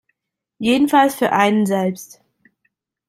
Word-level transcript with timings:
Jedenfalls 0.57 1.13
für 1.13 1.31
einen 1.31 1.67
selbst. 1.67 2.21